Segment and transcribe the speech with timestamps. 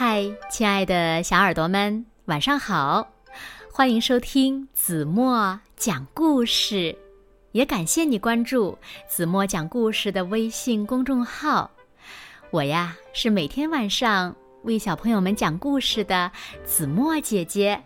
[0.00, 3.04] 嗨，亲爱的小耳朵们，晚上好！
[3.72, 6.96] 欢迎收听子墨讲故事，
[7.50, 11.68] 也感谢你关注子墨讲故事的微信公众号。
[12.52, 14.32] 我呀，是每天晚上
[14.62, 16.30] 为小朋友们讲故事的
[16.64, 17.82] 子墨姐姐。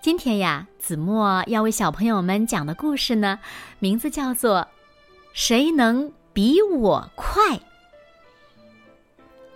[0.00, 3.38] 今天呀，子墨要为小朋友们讲的故事呢，
[3.80, 4.60] 名字叫做
[5.34, 7.42] 《谁能比我快》。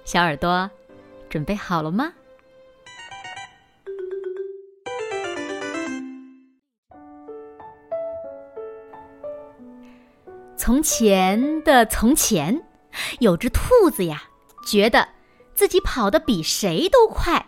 [0.04, 0.70] 小耳朵。
[1.28, 2.12] 准备好了吗？
[10.56, 12.62] 从前的从前，
[13.20, 14.24] 有只兔子呀，
[14.66, 15.08] 觉得
[15.54, 17.46] 自己跑得比谁都快。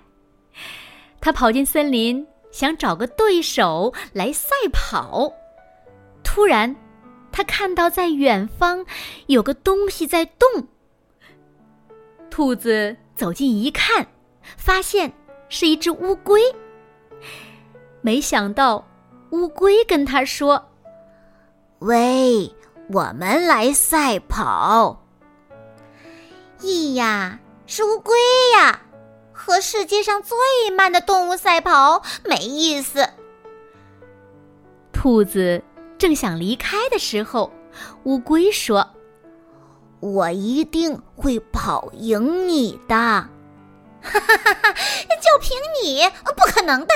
[1.20, 5.30] 它跑进森林，想找个对手来赛跑。
[6.22, 6.74] 突然，
[7.30, 8.86] 它看到在远方
[9.26, 10.68] 有个东西在动。
[12.30, 12.96] 兔子。
[13.20, 14.06] 走近一看，
[14.56, 15.12] 发现
[15.50, 16.40] 是一只乌龟。
[18.00, 18.88] 没想到，
[19.32, 20.70] 乌龟跟他说
[21.80, 22.50] ：“喂，
[22.88, 25.04] 我们来赛跑。”
[26.62, 28.16] 咿呀，是乌龟
[28.56, 28.80] 呀！
[29.34, 30.38] 和世界上最
[30.74, 33.06] 慢的动物赛跑没意思。
[34.94, 35.62] 兔子
[35.98, 37.52] 正想离开的时候，
[38.04, 38.94] 乌龟说。
[40.00, 42.94] 我一定会跑赢你的！
[42.94, 43.28] 哈
[44.02, 44.74] 哈哈哈！
[45.20, 46.02] 就凭你，
[46.34, 46.94] 不可能的！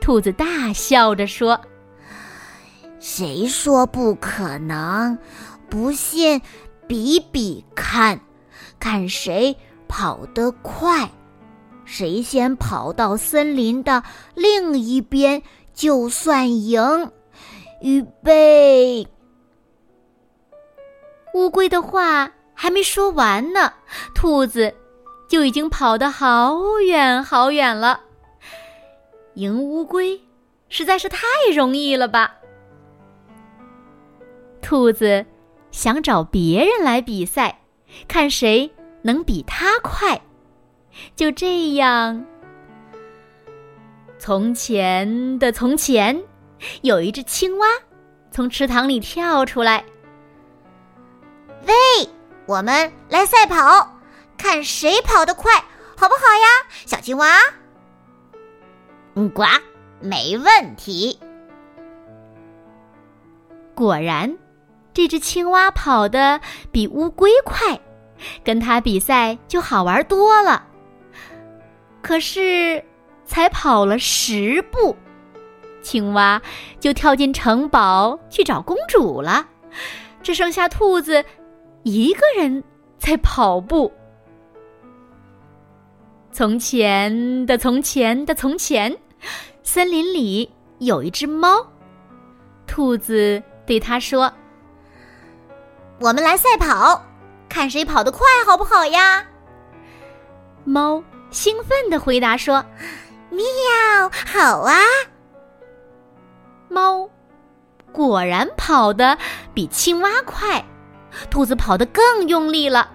[0.00, 1.58] 兔子大笑着说
[3.00, 5.16] ：“谁说不可能？
[5.70, 6.42] 不信，
[6.86, 8.20] 比比看，
[8.78, 9.56] 看谁
[9.88, 11.10] 跑得快，
[11.86, 14.02] 谁先跑到森林的
[14.34, 17.10] 另一边就算赢。
[17.80, 19.08] 预备！”
[21.34, 23.72] 乌龟的话还没说完呢，
[24.14, 24.74] 兔子
[25.28, 28.00] 就已经跑得好远好远了。
[29.34, 30.20] 赢乌龟
[30.68, 32.34] 实在是太容易了吧？
[34.60, 35.24] 兔子
[35.70, 37.60] 想找别人来比赛，
[38.08, 38.70] 看谁
[39.02, 40.20] 能比它快。
[41.14, 42.24] 就这样，
[44.18, 46.20] 从前的从前，
[46.82, 47.66] 有一只青蛙
[48.30, 49.84] 从池塘里跳出来。
[52.50, 54.00] 我们来赛跑，
[54.36, 55.54] 看谁跑得快，
[55.96, 56.48] 好不好呀，
[56.84, 57.28] 小青蛙？
[59.32, 59.44] 呱，
[60.00, 61.16] 没问题。
[63.72, 64.36] 果然，
[64.92, 66.40] 这只青蛙跑得
[66.72, 67.78] 比乌龟快，
[68.42, 70.66] 跟它比赛就好玩多了。
[72.02, 72.84] 可是，
[73.24, 74.96] 才跑了十步，
[75.82, 76.42] 青蛙
[76.80, 79.46] 就跳进城堡去找公主了，
[80.20, 81.24] 只剩下兔子。
[81.82, 82.62] 一个人
[82.98, 83.92] 在跑步。
[86.32, 88.96] 从前的从前的从前，
[89.62, 90.48] 森林里
[90.78, 91.66] 有一只猫。
[92.66, 94.32] 兔子对它说
[96.00, 97.04] ：“我们来赛跑，
[97.48, 99.26] 看谁跑得快，好不好呀？”
[100.64, 102.64] 猫兴奋的回答说
[103.30, 103.42] ：“喵，
[104.26, 104.76] 好啊！”
[106.68, 107.08] 猫
[107.90, 109.18] 果然跑得
[109.52, 110.64] 比青蛙快。
[111.30, 112.90] 兔子跑得更用力了，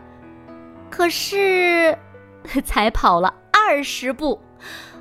[0.89, 1.97] 可是
[2.65, 4.39] 才跑了二十步，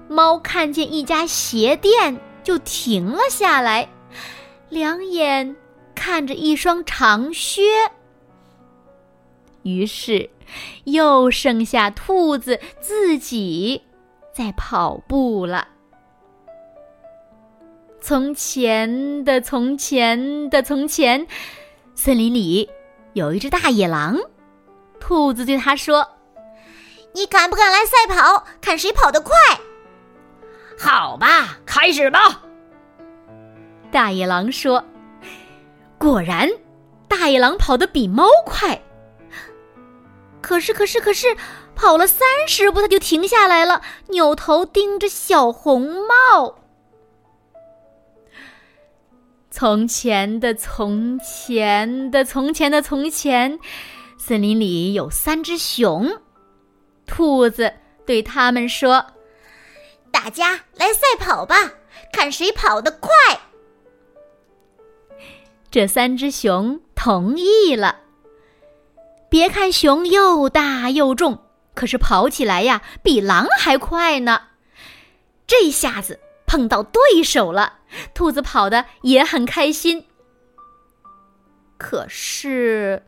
[0.09, 3.89] 猫看见一家鞋店就停了下来，
[4.69, 5.57] 两眼
[5.95, 7.63] 看着一双长靴。
[9.63, 10.29] 于是，
[10.85, 13.83] 又剩下兔子自己
[14.33, 15.69] 在跑步了。
[17.99, 21.27] 从前的从前的从前，
[21.95, 22.69] 森林里。
[23.15, 24.19] 有一只大野狼，
[24.99, 26.07] 兔子对他说
[27.15, 29.33] ：“你敢不敢来赛跑，看谁跑得快
[30.77, 32.43] ？”“好吧，开始吧。”
[33.93, 34.85] 大野狼说。
[35.97, 36.51] 果然，
[37.07, 38.83] 大野狼跑得比猫快。
[40.43, 41.37] 可是，可是，可是，
[41.77, 46.59] 跑了三十步，它就停下来了，扭头盯着小红帽。
[49.57, 53.61] 从前的从前的从前的从前，
[54.19, 56.21] 森林里有三只熊。
[57.07, 57.73] 兔子
[58.05, 59.07] 对他们说
[60.11, 61.55] ：“大家来赛跑吧，
[62.13, 63.09] 看谁跑得快。”
[65.71, 68.01] 这三只熊同意了。
[69.31, 71.39] 别看熊又大又重，
[71.75, 74.49] 可是跑起来呀，比狼还快呢。
[75.47, 76.19] 这下子。
[76.55, 77.81] 碰到对手了，
[78.15, 80.07] 兔子跑的也很开心。
[81.77, 83.03] 可是，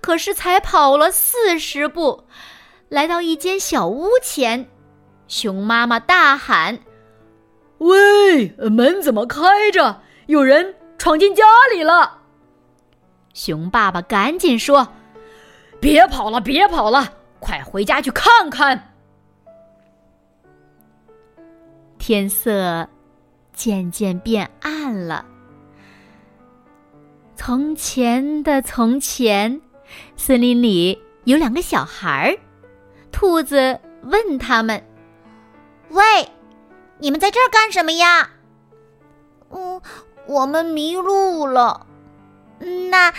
[0.00, 2.24] 可是才跑了四十步，
[2.88, 4.70] 来到一间小屋前，
[5.26, 6.78] 熊妈妈大喊
[7.76, 10.00] ：“喂，门怎么开着？
[10.24, 12.20] 有人闯进家里了！”
[13.34, 14.88] 熊爸爸赶紧说
[15.78, 18.94] ：“别跑了，别跑了，快回家去看看。”
[22.08, 22.88] 天色
[23.52, 25.26] 渐渐变暗了。
[27.36, 29.60] 从前的从前，
[30.16, 32.38] 森林里有两个小孩儿。
[33.12, 34.82] 兔子问他们
[35.92, 36.02] ：“喂，
[36.96, 38.30] 你们在这儿干什么呀
[39.52, 39.78] ？”“嗯，
[40.26, 41.86] 我们迷路了。
[42.90, 43.12] ”“那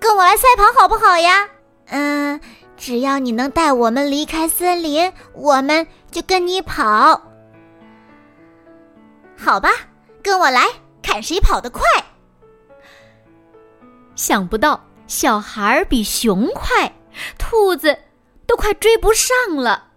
[0.00, 1.48] 跟我来赛跑好不好呀
[1.90, 2.40] ？”“嗯，
[2.76, 7.22] 只要你能带我们离开森林，我们就跟你跑。
[9.42, 9.68] ”“好吧，
[10.22, 10.62] 跟我来
[11.02, 11.82] 看谁跑得快。”
[14.14, 16.94] 想不到小孩比熊快，
[17.38, 17.98] 兔子。
[18.44, 19.92] 都快追不上了，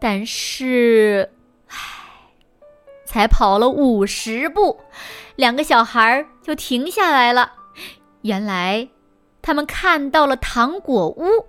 [0.00, 1.30] 但是，
[1.68, 1.76] 唉，
[3.04, 4.80] 才跑了五十步，
[5.36, 7.52] 两个小孩就停下来了。
[8.22, 8.88] 原来，
[9.40, 11.46] 他们看到了糖果屋。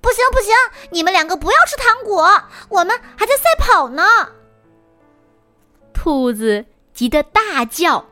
[0.00, 0.54] 不行不行，
[0.90, 4.02] 你们两个不要吃糖果，我们还在赛跑呢！
[6.02, 6.64] 兔子
[6.94, 8.02] 急得大叫。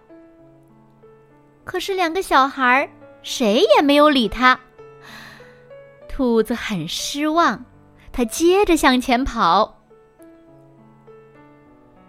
[1.65, 2.87] 可是，两个小孩
[3.23, 4.61] 谁也没有理他。
[6.07, 7.65] 兔子很失望，
[8.13, 9.75] 它接着向前跑。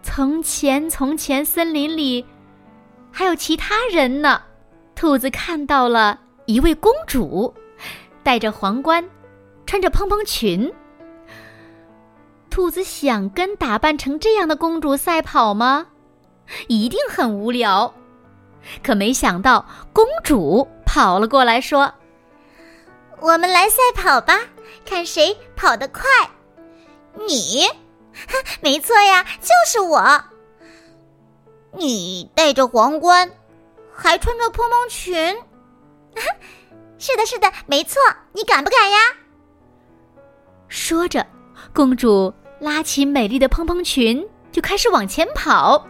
[0.04, 2.26] 从前，从前，森林里
[3.10, 4.42] 还有其他人呢。
[4.96, 7.54] 兔子看到了一位公主，
[8.22, 9.10] 戴着皇冠，
[9.66, 10.70] 穿着蓬蓬裙。
[12.60, 15.88] 兔子想跟打扮成这样的公主赛跑吗？
[16.68, 17.94] 一定很无聊。
[18.84, 21.94] 可没想到，公主跑了过来，说。
[23.22, 24.42] 我们来赛跑吧，
[24.86, 26.04] 看谁跑得快。
[27.26, 27.66] 你，
[28.60, 30.22] 没错呀，就是我。
[31.72, 33.32] 你戴着皇冠，
[33.96, 35.16] 还穿着蓬蓬裙。
[37.00, 38.02] 是的，是的，没错。
[38.34, 38.98] 你敢不敢呀？
[40.68, 41.26] 说着，
[41.74, 45.88] 公主拉起美丽的蓬蓬裙，就开始往前跑。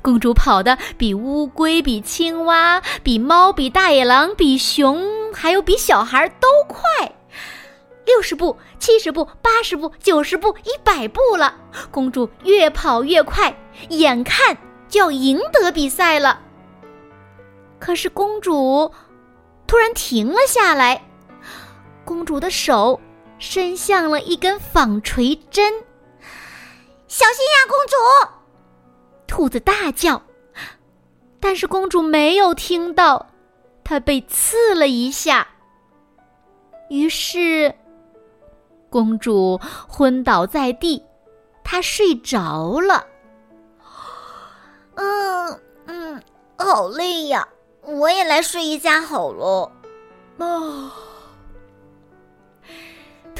[0.00, 6.80] 公主跑得比乌龟、比青蛙、比猫、比大野狼、比熊，还有比小孩都快。
[8.04, 11.56] 六十步、七十步、八十步、九十步、一百步了。
[11.90, 13.52] 公主越跑越快，
[13.88, 14.56] 眼看
[14.88, 16.40] 就要赢得比赛了。
[17.80, 18.92] 可是公主
[19.66, 21.02] 突然停了下来，
[22.04, 23.00] 公主的手
[23.38, 25.72] 伸向了一根纺锤针。
[27.08, 27.96] 小心呀，公主！
[29.26, 30.22] 兔子大叫，
[31.40, 33.26] 但是公主没有听到，
[33.84, 35.46] 她被刺了一下。
[36.88, 37.74] 于是，
[38.88, 41.02] 公主昏倒在地，
[41.64, 43.06] 她睡着了。
[44.94, 46.22] 嗯嗯，
[46.56, 47.46] 好累呀，
[47.82, 49.70] 我也来睡一觉好了。
[50.38, 50.90] 哦，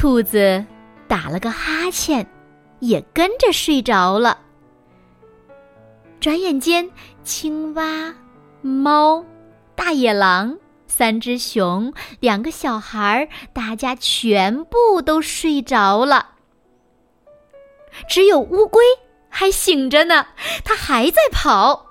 [0.06, 0.64] 兔子
[1.08, 2.24] 打了个哈欠，
[2.78, 4.38] 也跟着睡着了。
[6.20, 6.88] 转眼间，
[7.24, 8.14] 青蛙、
[8.62, 9.24] 猫、
[9.74, 10.56] 大野狼、
[10.86, 16.34] 三只熊、两个小孩，大家全部都睡着了。
[18.08, 18.84] 只有乌龟
[19.28, 20.28] 还醒着呢，
[20.64, 21.84] 它还在跑。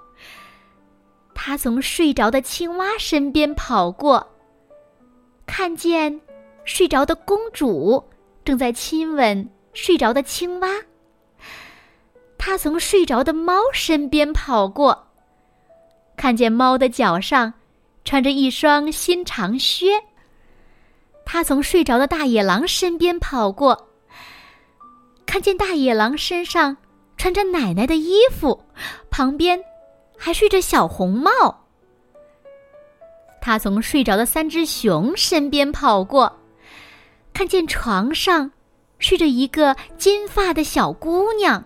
[1.34, 4.30] 它从睡着的青蛙身边跑过，
[5.46, 6.22] 看见
[6.66, 8.04] 睡着的公主
[8.44, 10.68] 正在亲吻睡着的青蛙。
[12.38, 15.08] 他从睡着的猫身边跑过，
[16.18, 17.54] 看见猫的脚上
[18.04, 20.04] 穿着一双新长靴。
[21.26, 23.90] 他从睡着的大野狼身边跑过，
[25.26, 26.78] 看见大野狼身上
[27.18, 28.64] 穿着奶奶的衣服，
[29.10, 29.60] 旁边
[30.18, 31.32] 还睡着小红帽。
[33.42, 36.32] 他从睡着的三只熊身边跑过，
[37.36, 38.50] 看见床上
[38.98, 41.66] 睡着一个金发的小姑娘。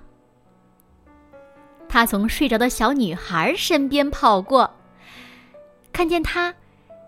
[1.88, 4.70] 他从睡着的小女孩身边跑过，
[5.94, 6.54] 看见她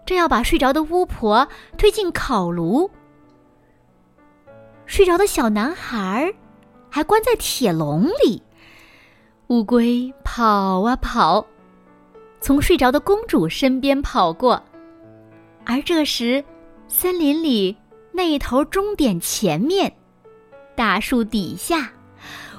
[0.06, 2.90] 正要把睡着的巫婆推进烤炉。
[4.86, 6.32] 睡着的小男孩
[6.88, 8.44] 还关在铁笼里。
[9.48, 11.44] 乌龟跑啊跑，
[12.40, 14.64] 从睡着的公主身边跑过，
[15.66, 16.44] 而这时，
[16.88, 17.76] 森林里
[18.12, 19.92] 那头终点前面，
[20.76, 21.92] 大树底下，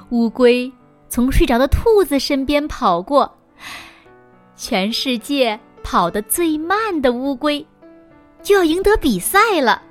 [0.09, 0.71] 乌龟。
[1.09, 3.37] 从睡着的兔子身边跑过，
[4.55, 7.63] 全世界跑得最慢的乌龟，
[8.41, 9.83] 就要赢得比赛了。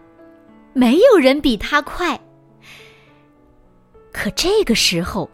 [0.73, 2.21] 没有人比他快。
[4.13, 5.31] 可这个时候，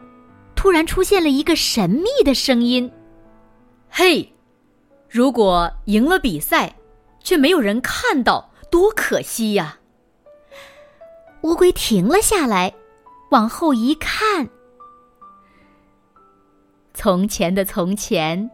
[0.54, 2.92] 突然出现了一个神秘的声音
[3.88, 4.30] ：“嘿，
[5.08, 6.76] 如果赢了比赛，
[7.24, 9.78] 却没有人看到，多可惜呀！”
[11.48, 12.70] 乌龟停了下来，
[13.30, 14.46] 往后一看，
[16.92, 18.50] 从前的从前，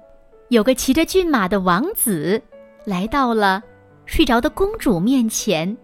[0.49, 2.41] 有个骑着骏马的王子，
[2.85, 3.61] 来到了
[4.07, 5.77] 睡着的公主面前。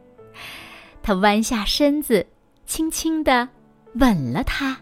[1.02, 2.24] 他弯下身子，
[2.64, 3.48] 轻轻的
[3.94, 4.78] 吻了她。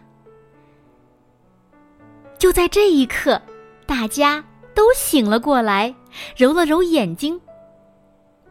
[2.37, 3.41] 就在这一刻，
[3.87, 4.45] 大家
[4.75, 5.95] 都醒了过来，
[6.37, 7.41] 揉了揉眼睛。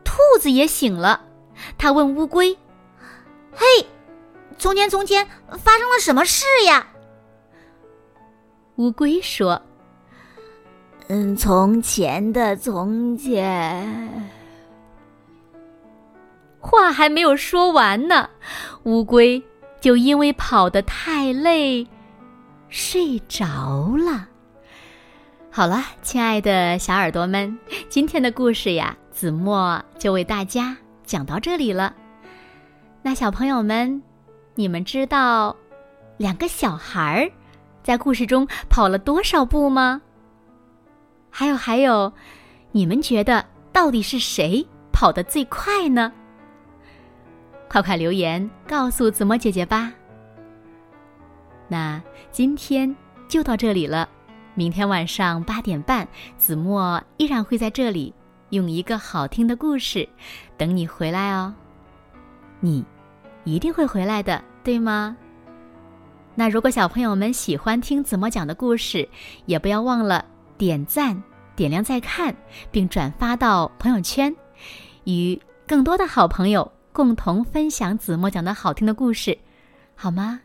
[0.03, 1.21] 兔子也醒了，
[1.79, 2.59] 他问乌龟。
[3.61, 3.85] 嘿，
[4.57, 6.87] 从前从前发生了什么事呀？
[8.77, 9.61] 乌龟说
[11.11, 14.31] ：“嗯，从前的从前。”
[16.63, 18.31] 话还没有说完呢，
[18.85, 19.43] 乌龟
[19.81, 21.85] 就因为跑得太累，
[22.69, 24.29] 睡着了。
[25.51, 31.93] 好了，亲爱的小耳朵们，今天的故事呀，子墨就为大家讲到这里了。
[33.09, 34.03] 那小朋友们，
[34.55, 35.57] 你们知道
[36.19, 37.33] 两个小孩儿
[37.83, 40.03] 在故事中跑了多少步吗？
[41.31, 42.13] 还有还有，
[42.71, 44.63] 你们觉得到底是谁
[44.93, 46.13] 跑得最快呢？
[47.67, 49.91] 快快留言告诉子墨姐姐吧。
[51.67, 52.95] 那今天
[53.27, 54.07] 就到这里了，
[54.53, 58.13] 明天晚上八点半，子墨依然会在这里
[58.51, 60.07] 用一个好听的故事
[60.59, 61.55] 等你回来哦。
[62.61, 62.85] 你。
[63.55, 65.17] 一定会回来的，对吗？
[66.35, 69.09] 那如果小朋友们喜欢听子墨讲的故事，
[69.47, 70.25] 也不要忘了
[70.57, 71.21] 点赞、
[71.57, 72.35] 点亮再看，
[72.71, 74.35] 并转发到朋友圈，
[75.05, 79.37] 与更多的好朋友共同分享子墨讲的好听的故事，
[79.97, 80.41] 好吗？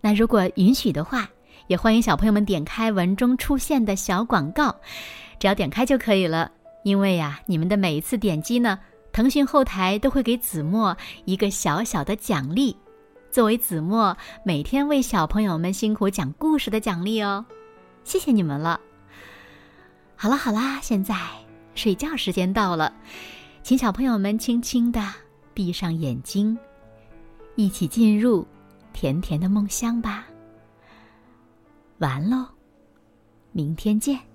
[0.00, 1.28] 那如果允许的话，
[1.66, 4.74] 也欢迎小朋友们点开文中出现的小广告，
[5.38, 6.50] 只要点开就可以了。
[6.84, 8.78] 因为呀，你们的每一次点击呢。
[9.12, 12.76] 腾讯后台都会给子墨一个小小的奖励，
[13.30, 17.44] 作为子墨每天为小朋友们辛苦讲故事的奖励哦，
[18.04, 18.80] 谢谢你们了。
[20.16, 21.16] 好了好啦，现在
[21.74, 22.92] 睡觉时间到了，
[23.62, 25.02] 请小朋友们轻轻的
[25.54, 26.56] 闭上眼睛，
[27.56, 28.46] 一起进入
[28.92, 30.26] 甜甜的梦乡吧。
[31.98, 32.46] 完喽，
[33.52, 34.29] 明天见。